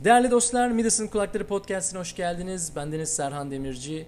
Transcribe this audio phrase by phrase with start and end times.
[0.00, 2.76] Değerli dostlar, Midas'ın Kulakları Podcast'ine hoş geldiniz.
[2.76, 4.06] Bendeniz Serhan Demirci.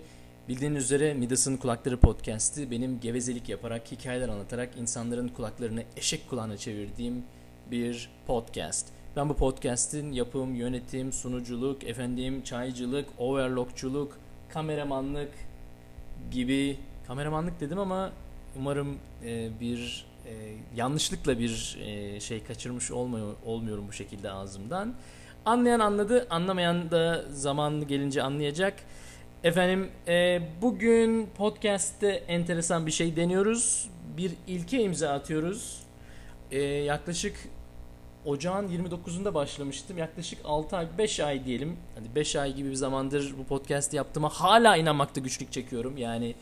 [0.49, 7.25] Bildiğiniz üzere Midas'ın Kulakları Podcast'i benim gevezelik yaparak, hikayeler anlatarak insanların kulaklarını eşek kulağına çevirdiğim
[7.71, 8.87] bir podcast.
[9.17, 14.18] Ben bu podcast'in yapım, yönetim, sunuculuk, efendim çaycılık, overlockçuluk,
[14.48, 15.32] kameramanlık
[16.30, 18.12] gibi kameramanlık dedim ama
[18.57, 20.32] umarım e, bir e,
[20.77, 24.95] yanlışlıkla bir e, şey kaçırmış olmuyor, olmuyorum bu şekilde ağzımdan.
[25.47, 28.75] Anlayan anladı, anlamayan da zamanı gelince anlayacak.
[29.45, 33.91] Efendim e, bugün podcast'te enteresan bir şey deniyoruz.
[34.17, 35.83] Bir ilke imza atıyoruz.
[36.51, 37.37] E, yaklaşık
[38.25, 39.98] ocağın 29'unda başlamıştım.
[39.98, 41.77] Yaklaşık 6 ay, 5 ay diyelim.
[41.95, 45.97] Hani 5 ay gibi bir zamandır bu podcast'i yaptığıma hala inanmakta güçlük çekiyorum.
[45.97, 46.34] Yani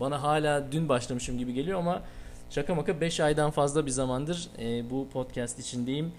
[0.00, 2.02] bana hala dün başlamışım gibi geliyor ama
[2.50, 6.12] şaka maka 5 aydan fazla bir zamandır e, bu podcast içindeyim.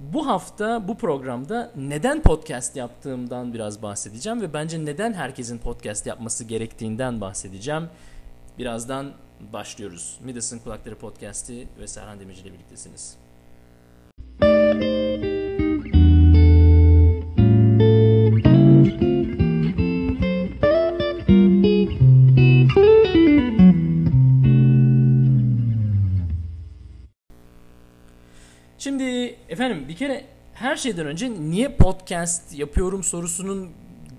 [0.00, 6.44] Bu hafta bu programda neden podcast yaptığımdan biraz bahsedeceğim ve bence neden herkesin podcast yapması
[6.44, 7.88] gerektiğinden bahsedeceğim.
[8.58, 9.12] Birazdan
[9.52, 10.18] başlıyoruz.
[10.24, 13.21] Midas'ın Kulakları Podcast'i ve Serhan Demirci ile birliktesiniz.
[29.62, 30.24] Efendim bir kere
[30.54, 33.70] her şeyden önce niye podcast yapıyorum sorusunun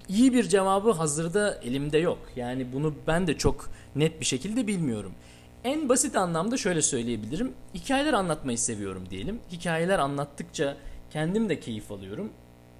[0.10, 2.20] iyi bir cevabı hazırda elimde yok.
[2.36, 5.12] Yani bunu ben de çok net bir şekilde bilmiyorum.
[5.64, 7.54] En basit anlamda şöyle söyleyebilirim.
[7.76, 9.40] Hikayeler anlatmayı seviyorum diyelim.
[9.52, 10.78] Hikayeler anlattıkça
[11.12, 12.30] kendim de keyif alıyorum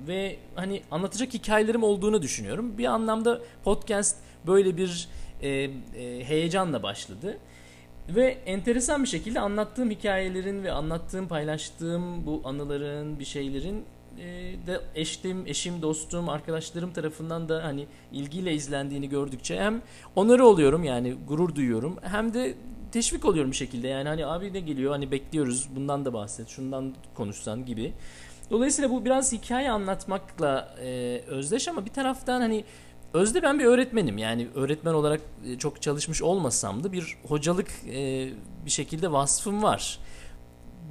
[0.08, 2.78] ve hani anlatacak hikayelerim olduğunu düşünüyorum.
[2.78, 5.08] Bir anlamda podcast böyle bir
[5.42, 5.70] e, e,
[6.24, 7.38] heyecanla başladı.
[8.10, 13.86] Ve enteresan bir şekilde anlattığım hikayelerin ve anlattığım, paylaştığım bu anıların, bir şeylerin
[14.20, 14.26] e,
[14.68, 19.82] de eştim, eşim, dostum, arkadaşlarım tarafından da hani ilgiyle izlendiğini gördükçe hem
[20.16, 22.56] onları oluyorum yani gurur duyuyorum hem de
[22.92, 26.94] teşvik oluyorum bir şekilde yani hani abi ne geliyor hani bekliyoruz bundan da bahset şundan
[27.16, 27.94] konuşsan gibi.
[28.52, 32.64] Dolayısıyla bu biraz hikaye anlatmakla e, özdeş ama bir taraftan hani
[33.14, 38.30] Özde ben bir öğretmenim yani öğretmen olarak e, çok çalışmış olmasam da bir hocalık e,
[38.66, 40.00] bir şekilde vasfım var.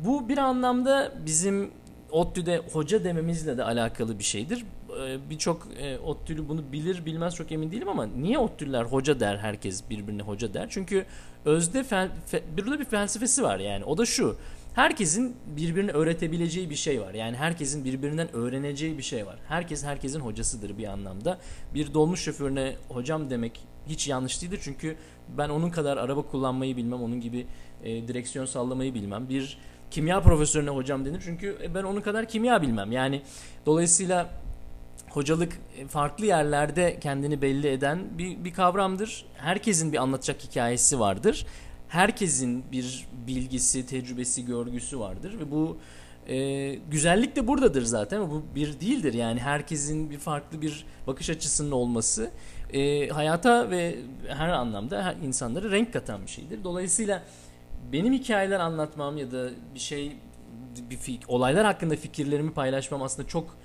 [0.04, 1.70] Bu bir anlamda bizim
[2.10, 4.64] ODTÜ'de hoca dememizle de alakalı bir şeydir.
[5.04, 5.68] E, Birçok
[6.04, 10.54] ODTÜ'lü bunu bilir bilmez çok emin değilim ama niye ODTÜ'lüler hoca der herkes birbirine hoca
[10.54, 10.66] der?
[10.70, 11.06] Çünkü
[11.44, 14.36] özde fel, fe, burada bir felsefesi var yani o da şu.
[14.74, 17.14] Herkesin birbirini öğretebileceği bir şey var.
[17.14, 19.38] Yani herkesin birbirinden öğreneceği bir şey var.
[19.48, 21.38] Herkes herkesin hocasıdır bir anlamda.
[21.74, 24.60] Bir dolmuş şoförüne hocam demek hiç yanlış değildir.
[24.62, 24.96] Çünkü
[25.38, 27.46] ben onun kadar araba kullanmayı bilmem, onun gibi
[27.84, 29.28] e, direksiyon sallamayı bilmem.
[29.28, 29.58] Bir
[29.90, 31.20] kimya profesörüne hocam denir.
[31.24, 32.92] Çünkü ben onun kadar kimya bilmem.
[32.92, 33.22] Yani
[33.66, 34.30] dolayısıyla
[35.10, 39.24] hocalık farklı yerlerde kendini belli eden bir, bir kavramdır.
[39.36, 41.46] Herkesin bir anlatacak hikayesi vardır
[41.92, 45.78] herkesin bir bilgisi, tecrübesi, görgüsü vardır ve bu
[46.28, 48.30] e, güzellik de buradadır zaten.
[48.30, 52.30] Bu bir değildir yani herkesin bir farklı bir bakış açısının olması
[52.72, 53.96] e, hayata ve
[54.28, 56.64] her anlamda her insanlara renk katan bir şeydir.
[56.64, 57.22] Dolayısıyla
[57.92, 60.16] benim hikayeler anlatmam ya da bir şey
[60.90, 63.56] bir olaylar hakkında fikirlerimi paylaşmam aslında çok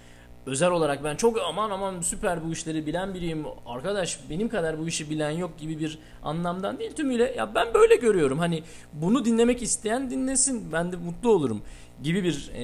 [0.47, 3.45] özel olarak ben çok aman aman süper bu işleri bilen biriyim.
[3.65, 7.95] Arkadaş benim kadar bu işi bilen yok gibi bir anlamdan değil tümüyle ya ben böyle
[7.95, 8.39] görüyorum.
[8.39, 8.63] Hani
[8.93, 10.71] bunu dinlemek isteyen dinlesin.
[10.71, 11.61] Ben de mutlu olurum.
[12.03, 12.63] gibi bir e,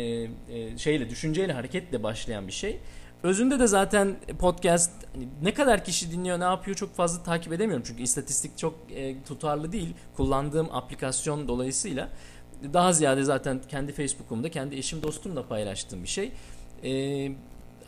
[0.50, 2.80] e, şeyle düşünceyle hareketle başlayan bir şey.
[3.24, 7.84] Özünde de zaten podcast hani ne kadar kişi dinliyor ne yapıyor çok fazla takip edemiyorum.
[7.88, 9.94] Çünkü istatistik çok e, tutarlı değil.
[10.16, 12.10] Kullandığım aplikasyon dolayısıyla
[12.74, 16.32] daha ziyade zaten kendi Facebook'umda kendi eşim dostumla paylaştığım bir şey.
[16.84, 17.32] E,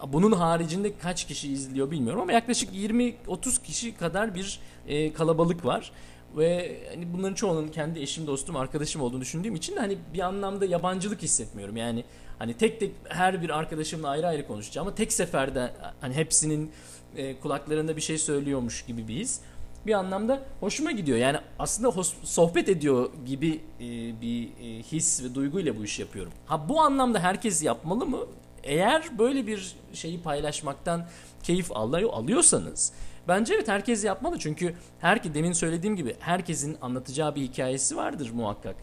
[0.08, 5.92] bunun haricinde kaç kişi izliyor bilmiyorum ama yaklaşık 20-30 kişi kadar bir e, kalabalık var.
[6.38, 10.66] Ve hani bunların çoğunun kendi eşim, dostum, arkadaşım olduğunu düşündüğüm için de hani bir anlamda
[10.66, 11.78] yabancılık hissetmiyorum.
[11.78, 12.04] Yani
[12.40, 16.72] hani tek tek her bir arkadaşımla ayrı ayrı konuşacağım ama tek seferde hani hepsinin
[17.18, 19.40] e, kulaklarında bir şey söylüyormuş gibi bir his.
[19.86, 21.18] Bir anlamda hoşuma gidiyor.
[21.18, 26.32] Yani aslında sohbet ediyor gibi e, bir e, his ve duyguyla bu işi yapıyorum.
[26.46, 28.20] Ha bu anlamda herkes yapmalı mı?
[28.66, 31.08] Eğer böyle bir şeyi paylaşmaktan
[31.44, 32.92] keyif alıyorsanız
[33.28, 34.40] bence evet herkes yapmalı.
[34.40, 38.76] Çünkü her demin söylediğim gibi herkesin anlatacağı bir hikayesi vardır muhakkak.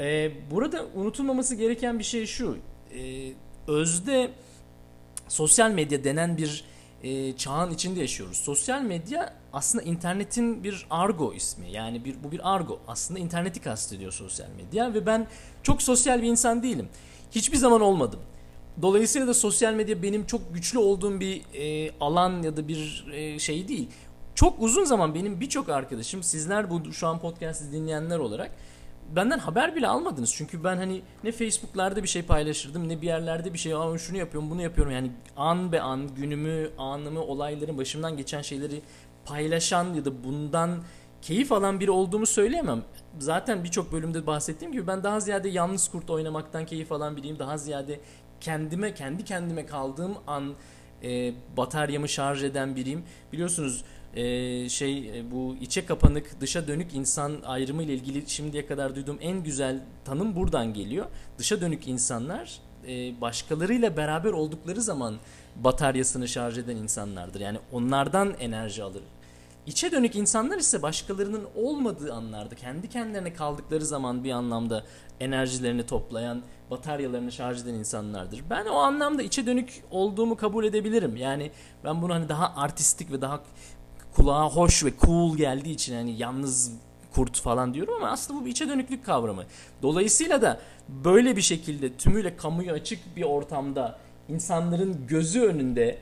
[0.00, 2.58] Ee, burada unutulmaması gereken bir şey şu.
[2.94, 3.32] Ee,
[3.68, 4.30] özde
[5.28, 6.64] sosyal medya denen bir
[7.02, 8.36] e, çağın içinde yaşıyoruz.
[8.36, 11.70] Sosyal medya aslında internetin bir argo ismi.
[11.70, 12.80] Yani bir bu bir argo.
[12.88, 15.26] Aslında interneti kastediyor sosyal medya ve ben
[15.62, 16.88] çok sosyal bir insan değilim.
[17.30, 18.20] Hiçbir zaman olmadım
[18.82, 23.38] Dolayısıyla da sosyal medya benim çok güçlü olduğum bir e, alan ya da bir e,
[23.38, 23.88] şey değil.
[24.34, 28.50] Çok uzun zaman benim birçok arkadaşım sizler bu şu an podcast'i dinleyenler olarak
[29.16, 30.34] benden haber bile almadınız.
[30.34, 34.16] Çünkü ben hani ne Facebook'larda bir şey paylaşırdım ne bir yerlerde bir şey Aa, şunu
[34.16, 34.92] yapıyorum bunu yapıyorum.
[34.92, 38.82] Yani an be an günümü, anımı, olayların başımdan geçen şeyleri
[39.24, 40.82] paylaşan ya da bundan
[41.22, 42.82] keyif alan biri olduğumu söyleyemem.
[43.18, 47.38] Zaten birçok bölümde bahsettiğim gibi ben daha ziyade yalnız kurt oynamaktan keyif alan biriyim.
[47.38, 48.00] Daha ziyade
[48.40, 50.54] kendime, kendi kendime kaldığım an
[51.02, 53.02] e, bataryamı şarj eden biriyim.
[53.32, 53.84] Biliyorsunuz
[54.14, 59.18] e, şey e, bu içe kapanık dışa dönük insan ayrımı ile ilgili şimdiye kadar duyduğum
[59.20, 61.06] en güzel tanım buradan geliyor.
[61.38, 65.16] Dışa dönük insanlar e, başkalarıyla beraber oldukları zaman
[65.56, 67.40] bataryasını şarj eden insanlardır.
[67.40, 69.02] Yani onlardan enerji alır.
[69.66, 74.84] İçe dönük insanlar ise başkalarının olmadığı anlarda kendi kendilerine kaldıkları zaman bir anlamda
[75.20, 78.42] enerjilerini toplayan, bataryalarını şarj eden insanlardır.
[78.50, 81.16] Ben o anlamda içe dönük olduğumu kabul edebilirim.
[81.16, 81.50] Yani
[81.84, 83.40] ben bunu hani daha artistik ve daha
[84.16, 86.72] kulağa hoş ve cool geldiği için hani yalnız
[87.14, 89.44] kurt falan diyorum ama aslında bu bir içe dönüklük kavramı.
[89.82, 93.98] Dolayısıyla da böyle bir şekilde tümüyle kamuya açık bir ortamda
[94.28, 95.98] insanların gözü önünde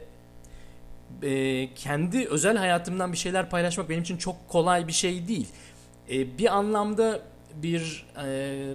[1.23, 5.49] e, kendi özel hayatımdan bir şeyler paylaşmak benim için çok kolay bir şey değil.
[6.11, 7.21] E, bir anlamda
[7.63, 8.75] bir e,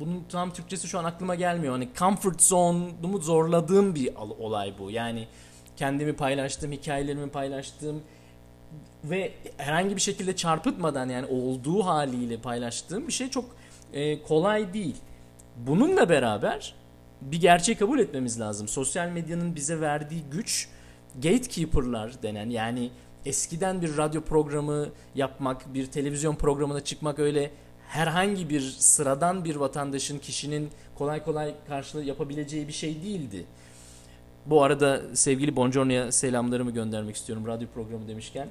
[0.00, 1.72] bunun tam Türkçesi şu an aklıma gelmiyor.
[1.72, 4.90] Hani comfort zone'umu zorladığım bir olay bu.
[4.90, 5.28] Yani
[5.76, 8.02] kendimi paylaştığım, hikayelerimi paylaştığım
[9.04, 13.44] ve herhangi bir şekilde çarpıtmadan yani olduğu haliyle paylaştığım bir şey çok
[13.92, 14.96] e, kolay değil.
[15.56, 16.74] Bununla beraber
[17.20, 18.68] bir gerçeği kabul etmemiz lazım.
[18.68, 20.68] Sosyal medyanın bize verdiği güç
[21.22, 22.90] gatekeeper'lar denen yani
[23.26, 27.50] eskiden bir radyo programı yapmak, bir televizyon programına çıkmak öyle
[27.90, 33.44] herhangi bir sıradan bir vatandaşın, kişinin kolay kolay karşılığı yapabileceği bir şey değildi.
[34.46, 38.48] Bu arada sevgili Bongiorno'ya selamlarımı göndermek istiyorum radyo programı demişken.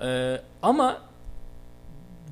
[0.00, 1.02] Ee, ama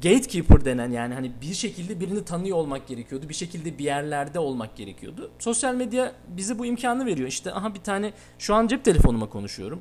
[0.03, 3.29] gatekeeper denen yani hani bir şekilde birini tanıyor olmak gerekiyordu.
[3.29, 5.31] Bir şekilde bir yerlerde olmak gerekiyordu.
[5.39, 7.29] Sosyal medya bize bu imkanı veriyor.
[7.29, 9.81] İşte aha bir tane şu an cep telefonuma konuşuyorum.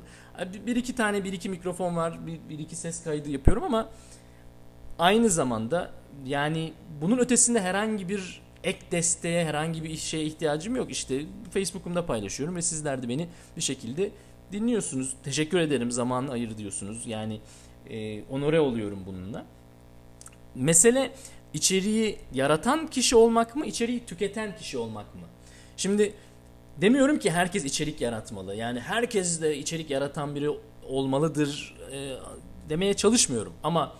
[0.66, 2.26] Bir iki tane bir iki mikrofon var.
[2.26, 3.88] Bir, bir iki ses kaydı yapıyorum ama
[4.98, 10.90] aynı zamanda yani bunun ötesinde herhangi bir ek desteğe herhangi bir şeye ihtiyacım yok.
[10.90, 14.10] İşte Facebook'umda paylaşıyorum ve sizler de beni bir şekilde
[14.52, 15.14] dinliyorsunuz.
[15.24, 17.06] Teşekkür ederim zaman ayır diyorsunuz.
[17.06, 17.40] Yani
[17.90, 19.44] e, onore oluyorum bununla.
[20.54, 21.12] Mesele
[21.54, 25.20] içeriği yaratan kişi olmak mı, içeriği tüketen kişi olmak mı?
[25.76, 26.14] Şimdi
[26.80, 28.54] demiyorum ki herkes içerik yaratmalı.
[28.54, 30.50] Yani herkes de içerik yaratan biri
[30.88, 32.16] olmalıdır e,
[32.68, 33.52] demeye çalışmıyorum.
[33.62, 33.92] Ama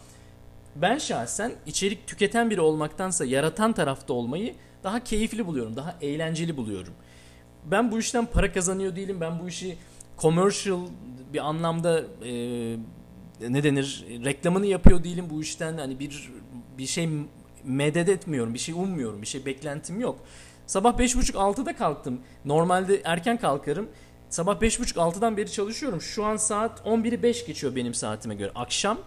[0.76, 6.92] ben şahsen içerik tüketen biri olmaktansa yaratan tarafta olmayı daha keyifli buluyorum, daha eğlenceli buluyorum.
[7.64, 9.20] Ben bu işten para kazanıyor değilim.
[9.20, 9.76] Ben bu işi
[10.18, 10.80] commercial
[11.32, 12.32] bir anlamda e,
[13.48, 16.30] ne denir reklamını yapıyor değilim bu işten hani bir
[16.78, 17.08] bir şey
[17.64, 20.20] medet etmiyorum bir şey ummuyorum bir şey beklentim yok.
[20.66, 22.20] Sabah 5.30-6'da kalktım.
[22.44, 23.88] Normalde erken kalkarım.
[24.28, 26.00] Sabah 5.30-6'dan beri çalışıyorum.
[26.00, 28.50] Şu an saat 11'i 5 geçiyor benim saatime göre.
[28.54, 28.98] Akşam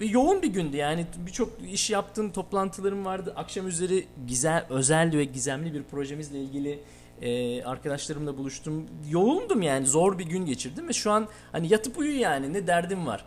[0.00, 3.32] ve yoğun bir gündü yani birçok iş yaptığım toplantılarım vardı.
[3.36, 6.80] Akşam üzeri güzel, özel ve gizemli bir projemizle ilgili
[7.22, 8.86] e, arkadaşlarımla buluştum.
[9.10, 13.06] Yoğundum yani zor bir gün geçirdim ve şu an hani yatıp uyu yani ne derdim
[13.06, 13.24] var.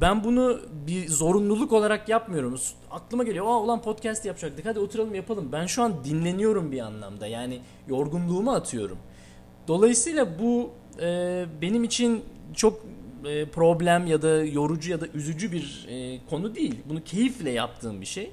[0.00, 2.60] Ben bunu bir zorunluluk olarak yapmıyorum.
[2.90, 5.48] Aklıma geliyor, aa ulan podcast yapacaktık hadi oturalım yapalım.
[5.52, 8.98] Ben şu an dinleniyorum bir anlamda yani yorgunluğumu atıyorum.
[9.68, 10.70] Dolayısıyla bu
[11.00, 12.80] e, benim için çok
[13.26, 16.80] e, problem ya da yorucu ya da üzücü bir e, konu değil.
[16.88, 18.30] Bunu keyifle yaptığım bir şey.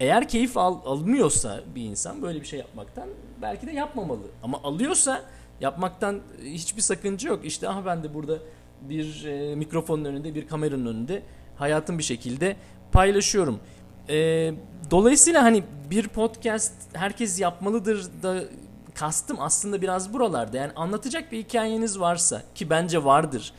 [0.00, 3.08] Eğer keyif al, almıyorsa bir insan böyle bir şey yapmaktan
[3.42, 4.26] belki de yapmamalı.
[4.42, 5.22] Ama alıyorsa
[5.60, 7.44] yapmaktan hiçbir sakınca yok.
[7.44, 8.38] İşte aha ben de burada
[8.80, 11.22] bir e, mikrofonun önünde, bir kameranın önünde
[11.56, 12.56] hayatım bir şekilde
[12.92, 13.60] paylaşıyorum.
[14.08, 14.50] E,
[14.90, 18.44] dolayısıyla hani bir podcast herkes yapmalıdır da
[18.94, 20.56] kastım aslında biraz buralarda.
[20.56, 23.52] Yani anlatacak bir hikayeniz varsa ki bence vardır.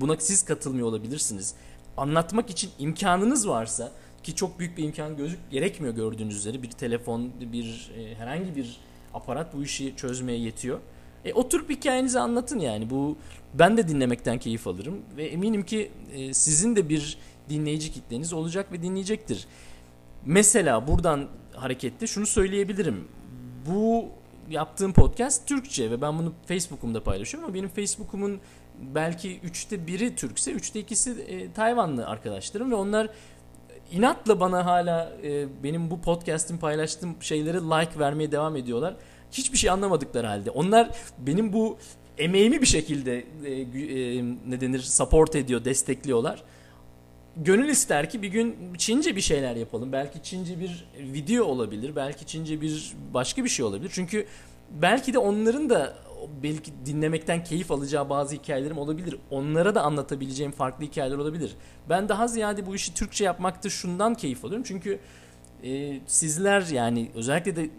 [0.00, 1.54] Buna siz katılmıyor olabilirsiniz.
[1.96, 6.62] Anlatmak için imkanınız varsa ki çok büyük bir imkan gözük gerekmiyor gördüğünüz üzere.
[6.62, 8.76] Bir telefon, bir e, herhangi bir
[9.14, 10.80] aparat bu işi çözmeye yetiyor.
[11.24, 12.90] E, oturup hikayenizi anlatın yani.
[12.90, 13.16] Bu
[13.54, 18.72] ben de dinlemekten keyif alırım ve eminim ki e, sizin de bir dinleyici kitleniz olacak
[18.72, 19.46] ve dinleyecektir.
[20.26, 23.08] Mesela buradan hareketle şunu söyleyebilirim.
[23.66, 24.08] Bu
[24.50, 28.40] yaptığım podcast Türkçe ve ben bunu Facebook'umda paylaşıyorum ama benim Facebook'umun
[28.94, 33.08] belki üçte biri Türkse, üçte ikisi e, Tayvanlı arkadaşlarım ve onlar
[33.92, 38.94] inatla bana hala e, benim bu podcast'im paylaştığım şeyleri like vermeye devam ediyorlar.
[39.32, 40.50] hiçbir şey anlamadıkları halde.
[40.50, 41.78] Onlar benim bu
[42.18, 46.42] emeğimi bir şekilde e, e, ne denir support ediyor, destekliyorlar.
[47.36, 49.92] Gönül ister ki bir gün Çince bir şeyler yapalım.
[49.92, 53.90] Belki Çince bir video olabilir, belki Çince bir başka bir şey olabilir.
[53.94, 54.26] Çünkü
[54.70, 55.96] belki de onların da
[56.42, 59.16] belki dinlemekten keyif alacağı bazı hikayelerim olabilir.
[59.30, 61.56] Onlara da anlatabileceğim farklı hikayeler olabilir.
[61.88, 64.64] Ben daha ziyade bu işi Türkçe yapmakta şundan keyif alıyorum.
[64.68, 64.98] Çünkü
[65.64, 67.70] e, sizler yani özellikle de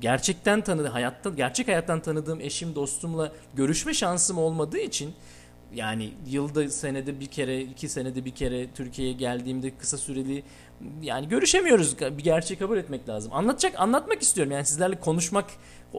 [0.00, 5.14] gerçekten tanıdığım, hayatta gerçek hayattan tanıdığım eşim, dostumla görüşme şansım olmadığı için
[5.74, 10.42] yani yılda senede bir kere, iki senede bir kere Türkiye'ye geldiğimde kısa süreli
[11.02, 12.00] yani görüşemiyoruz.
[12.00, 13.32] Bir gerçeği kabul etmek lazım.
[13.34, 14.52] Anlatacak, anlatmak istiyorum.
[14.52, 15.50] Yani sizlerle konuşmak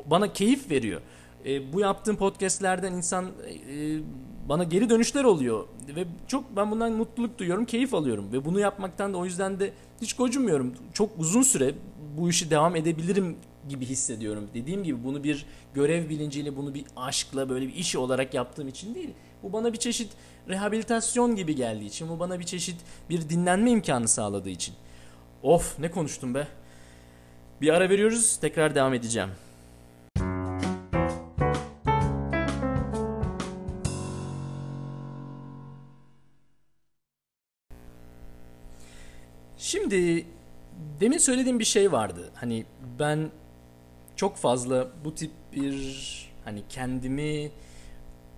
[0.05, 1.01] bana keyif veriyor.
[1.45, 3.99] E, bu yaptığım podcastlerden insan e,
[4.49, 9.13] bana geri dönüşler oluyor ve çok ben bundan mutluluk duyuyorum, keyif alıyorum ve bunu yapmaktan
[9.13, 10.73] da o yüzden de hiç gocunmuyorum.
[10.93, 11.73] Çok uzun süre
[12.17, 13.35] bu işi devam edebilirim
[13.69, 14.47] gibi hissediyorum.
[14.53, 18.95] Dediğim gibi bunu bir görev bilinciyle, bunu bir aşkla böyle bir iş olarak yaptığım için
[18.95, 19.09] değil.
[19.43, 20.11] Bu bana bir çeşit
[20.49, 22.75] rehabilitasyon gibi geldiği için, bu bana bir çeşit
[23.09, 24.75] bir dinlenme imkanı sağladığı için.
[25.43, 26.47] Of ne konuştum be.
[27.61, 29.29] Bir ara veriyoruz, tekrar devam edeceğim.
[41.19, 42.31] Söylediğim bir şey vardı.
[42.35, 42.65] Hani
[42.99, 43.29] ben
[44.15, 47.51] çok fazla bu tip bir hani kendimi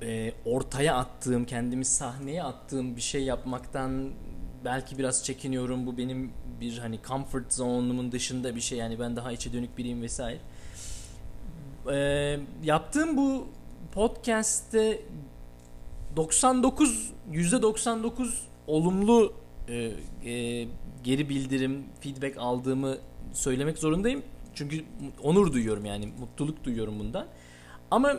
[0.01, 4.09] e, ortaya attığım, kendimi sahneye attığım bir şey yapmaktan
[4.65, 5.85] belki biraz çekiniyorum.
[5.85, 8.77] Bu benim bir hani comfort zone'umun dışında bir şey.
[8.77, 10.39] Yani ben daha içe dönük biriyim vesaire.
[11.91, 13.47] E, yaptığım bu
[13.93, 15.01] podcast'te
[16.15, 18.29] 99 %99
[18.67, 19.33] olumlu
[19.67, 19.91] e,
[20.31, 20.67] e,
[21.03, 22.97] geri bildirim, feedback aldığımı
[23.33, 24.23] söylemek zorundayım.
[24.55, 24.83] Çünkü
[25.23, 27.27] onur duyuyorum yani mutluluk duyuyorum bundan.
[27.91, 28.17] Ama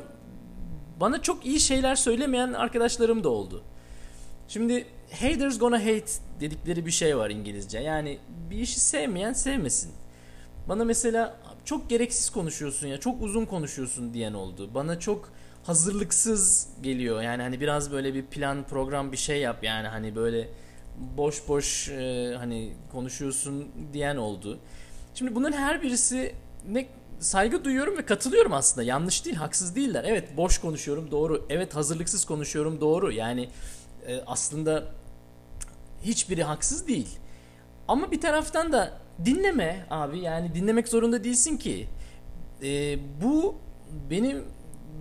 [1.01, 3.63] bana çok iyi şeyler söylemeyen arkadaşlarım da oldu.
[4.49, 4.87] Şimdi
[5.21, 7.79] haters gonna hate dedikleri bir şey var İngilizce.
[7.79, 8.19] Yani
[8.51, 9.93] bir işi sevmeyen sevmesin.
[10.69, 14.71] Bana mesela çok gereksiz konuşuyorsun ya, çok uzun konuşuyorsun diyen oldu.
[14.75, 15.29] Bana çok
[15.65, 17.23] hazırlıksız geliyor.
[17.23, 20.49] Yani hani biraz böyle bir plan, program bir şey yap yani hani böyle
[21.17, 24.59] boş boş e, hani konuşuyorsun diyen oldu.
[25.15, 26.35] Şimdi bunların her birisi
[26.69, 26.87] ne
[27.21, 28.83] saygı duyuyorum ve katılıyorum aslında.
[28.87, 30.05] Yanlış değil, haksız değiller.
[30.07, 31.47] Evet boş konuşuyorum doğru.
[31.49, 33.13] Evet hazırlıksız konuşuyorum doğru.
[33.13, 33.49] Yani
[34.07, 34.85] e, aslında
[36.03, 37.09] hiçbiri haksız değil.
[37.89, 38.93] Ama bir taraftan da
[39.25, 41.89] dinleme abi yani dinlemek zorunda değilsin ki.
[42.63, 43.55] E, bu
[44.11, 44.45] benim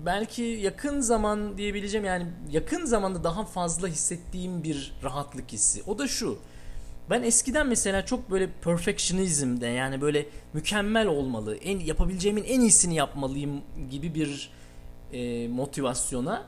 [0.06, 5.84] belki yakın zaman diyebileceğim yani yakın zamanda daha fazla hissettiğim bir rahatlık hissi.
[5.88, 6.40] O da şu.
[7.10, 13.62] Ben eskiden mesela çok böyle perfectionizm'de yani böyle mükemmel olmalı, en yapabileceğimin en iyisini yapmalıyım
[13.90, 14.50] gibi bir
[15.14, 16.46] e, motivasyona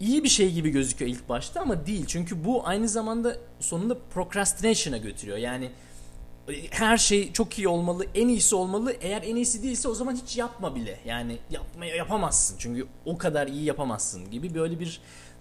[0.00, 2.04] iyi bir şey gibi gözüküyor ilk başta ama değil.
[2.06, 5.38] Çünkü bu aynı zamanda sonunda procrastination'a götürüyor.
[5.38, 5.70] Yani
[6.70, 8.92] her şey çok iyi olmalı, en iyisi olmalı.
[9.00, 10.98] Eğer en iyisi değilse o zaman hiç yapma bile.
[11.04, 12.56] Yani yapmaya yapamazsın.
[12.58, 15.00] Çünkü o kadar iyi yapamazsın gibi böyle bir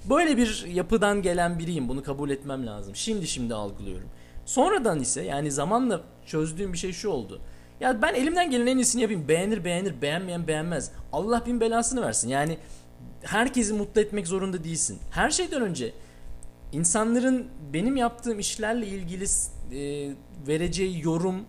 [0.10, 1.90] böyle bir yapıdan gelen biriyim.
[1.90, 2.96] Bunu kabul etmem lazım.
[2.96, 4.08] Şimdi şimdi algılıyorum.
[4.46, 7.42] Sonradan ise yani zamanla çözdüğüm bir şey şu oldu.
[7.80, 9.28] Ya ben elimden gelen en iyisini yapayım.
[9.28, 10.92] Beğenir beğenir, beğenmeyen beğenmez.
[11.14, 12.30] Allah bin belasını versin.
[12.30, 12.58] Yani
[13.22, 15.00] herkesi mutlu etmek zorunda değilsin.
[15.12, 15.94] Her şeyden önce
[16.74, 19.26] insanların benim yaptığım işlerle ilgili
[19.72, 20.12] e,
[20.48, 21.46] vereceği yorum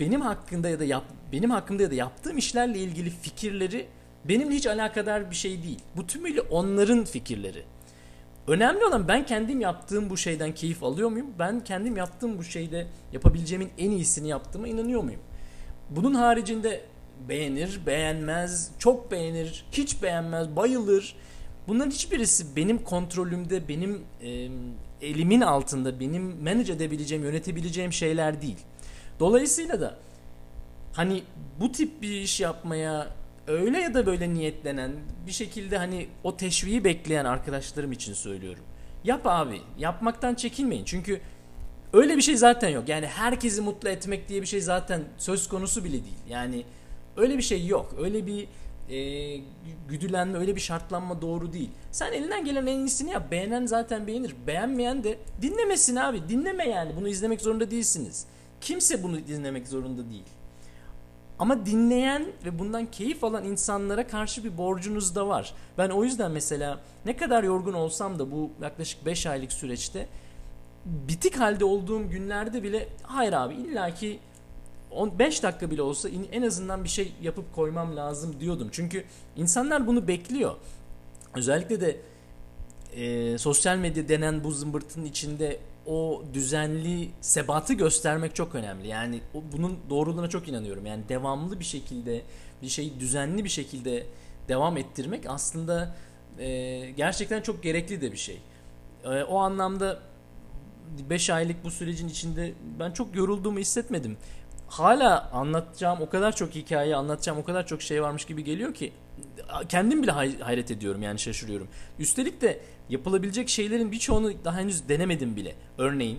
[0.00, 3.86] benim hakkında ya da yap, benim hakkında ya da yaptığım işlerle ilgili fikirleri
[4.24, 5.78] benimle hiç alakadar bir şey değil.
[5.96, 7.62] Bu tümüyle onların fikirleri.
[8.48, 11.26] Önemli olan ben kendim yaptığım bu şeyden keyif alıyor muyum?
[11.38, 15.20] Ben kendim yaptığım bu şeyde yapabileceğimin en iyisini yaptığıma inanıyor muyum?
[15.90, 16.80] Bunun haricinde
[17.28, 21.16] beğenir, beğenmez, çok beğenir, hiç beğenmez, bayılır.
[21.68, 24.02] Bunların hiçbirisi benim kontrolümde, benim
[25.02, 28.58] elimin altında, benim manage edebileceğim, yönetebileceğim şeyler değil.
[29.20, 29.98] Dolayısıyla da
[30.92, 31.22] hani
[31.60, 33.08] bu tip bir iş yapmaya
[33.46, 34.92] öyle ya da böyle niyetlenen
[35.26, 38.62] bir şekilde hani o teşviği bekleyen arkadaşlarım için söylüyorum.
[39.04, 39.60] Yap abi.
[39.78, 40.84] Yapmaktan çekinmeyin.
[40.84, 41.20] Çünkü
[41.92, 42.88] öyle bir şey zaten yok.
[42.88, 46.18] Yani herkesi mutlu etmek diye bir şey zaten söz konusu bile değil.
[46.28, 46.64] Yani
[47.16, 47.94] öyle bir şey yok.
[48.00, 48.48] Öyle bir
[48.90, 49.40] e,
[49.88, 51.70] güdülenme, öyle bir şartlanma doğru değil.
[51.92, 53.30] Sen elinden gelen en iyisini yap.
[53.30, 54.34] Beğenen zaten beğenir.
[54.46, 56.28] Beğenmeyen de dinlemesin abi.
[56.28, 56.96] Dinleme yani.
[56.96, 58.26] Bunu izlemek zorunda değilsiniz.
[58.60, 60.24] Kimse bunu dinlemek zorunda değil.
[61.38, 65.54] Ama dinleyen ve bundan keyif alan insanlara karşı bir borcunuz da var.
[65.78, 70.08] Ben o yüzden mesela ne kadar yorgun olsam da bu yaklaşık 5 aylık süreçte
[70.84, 74.18] bitik halde olduğum günlerde bile hayır abi illaki
[75.18, 78.68] 5 dakika bile olsa en azından bir şey yapıp koymam lazım diyordum.
[78.72, 79.04] Çünkü
[79.36, 80.54] insanlar bunu bekliyor.
[81.34, 82.00] Özellikle de
[82.96, 88.88] e, sosyal medya denen bu zımbırtının içinde o düzenli sebatı göstermek çok önemli.
[88.88, 90.86] Yani o, bunun doğruluğuna çok inanıyorum.
[90.86, 92.22] Yani devamlı bir şekilde
[92.62, 94.06] bir şeyi düzenli bir şekilde
[94.48, 95.96] devam ettirmek aslında
[96.38, 98.38] e, gerçekten çok gerekli de bir şey.
[99.04, 100.00] E, o anlamda
[101.10, 104.16] 5 aylık bu sürecin içinde ben çok yorulduğumu hissetmedim.
[104.68, 108.92] Hala anlatacağım o kadar çok hikaye anlatacağım o kadar çok şey varmış gibi geliyor ki
[109.68, 111.68] kendim bile hay- hayret ediyorum yani şaşırıyorum.
[111.98, 115.54] Üstelik de yapılabilecek şeylerin birçoğunu daha henüz denemedim bile.
[115.78, 116.18] Örneğin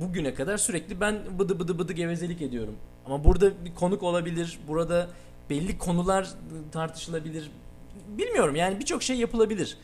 [0.00, 2.76] bugüne kadar sürekli ben bıdı bıdı bıdı gevezelik ediyorum.
[3.06, 4.58] Ama burada bir konuk olabilir.
[4.68, 5.08] Burada
[5.50, 6.28] belli konular
[6.72, 7.50] tartışılabilir.
[8.08, 9.76] Bilmiyorum yani birçok şey yapılabilir.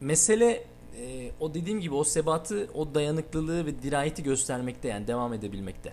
[0.00, 0.64] Mesele
[1.02, 5.92] e, o dediğim gibi o sebatı, o dayanıklılığı ve dirayeti göstermekte yani devam edebilmekte.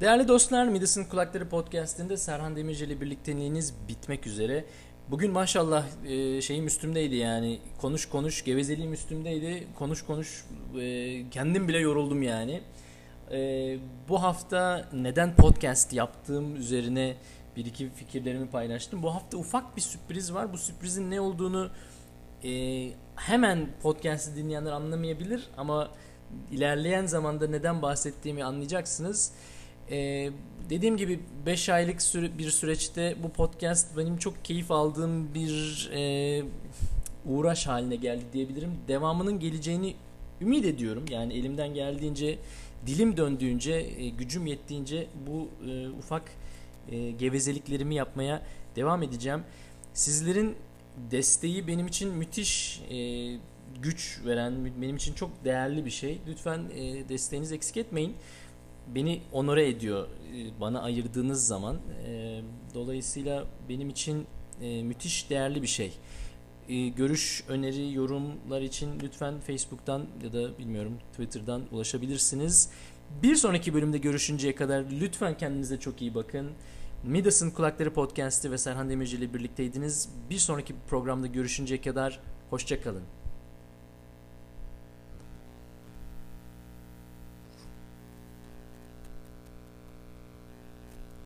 [0.00, 4.64] Değerli dostlar, Midas'ın Kulakları Podcast'inde Serhan Demirci ile birlikteliğiniz bitmek üzere.
[5.10, 10.44] Bugün maşallah e, şeyim üstümdeydi yani konuş konuş gevezeliğim üstümdeydi konuş konuş
[10.80, 12.60] e, kendim bile yoruldum yani.
[13.30, 13.78] E,
[14.08, 17.16] bu hafta neden podcast yaptığım üzerine
[17.56, 19.02] bir iki fikirlerimi paylaştım.
[19.02, 20.52] Bu hafta ufak bir sürpriz var.
[20.52, 21.70] Bu sürprizin ne olduğunu
[23.16, 25.90] hemen podcast'i dinleyenler anlamayabilir ama
[26.50, 29.32] ilerleyen zamanda neden bahsettiğimi anlayacaksınız.
[29.90, 30.30] Ee,
[30.70, 36.42] dediğim gibi 5 aylık süre, bir süreçte bu podcast benim çok keyif aldığım bir e,
[37.26, 38.70] uğraş haline geldi diyebilirim.
[38.88, 39.94] Devamının geleceğini
[40.40, 41.04] ümit ediyorum.
[41.10, 42.38] Yani elimden geldiğince,
[42.86, 46.22] dilim döndüğünce, e, gücüm yettiğince bu e, ufak
[46.90, 48.42] e, gevezeliklerimi yapmaya
[48.76, 49.42] devam edeceğim.
[49.94, 50.54] Sizlerin
[51.10, 52.98] desteği benim için müthiş e,
[53.82, 56.18] güç veren, benim için çok değerli bir şey.
[56.28, 58.14] Lütfen e, desteğinizi eksik etmeyin
[58.94, 61.76] beni onore ediyor e, bana ayırdığınız zaman.
[62.06, 62.40] E,
[62.74, 64.26] dolayısıyla benim için
[64.62, 65.92] e, müthiş değerli bir şey.
[66.96, 72.70] Görüş, öneri, yorumlar için lütfen Facebook'tan ya da bilmiyorum Twitter'dan ulaşabilirsiniz.
[73.22, 76.50] Bir sonraki bölümde görüşünceye kadar lütfen kendinize çok iyi bakın.
[77.04, 80.08] Midas'ın Kulakları Podcast'i ve Serhan Demirci ile birlikteydiniz.
[80.30, 82.20] Bir sonraki programda görüşünceye kadar
[82.50, 83.17] hoşçakalın.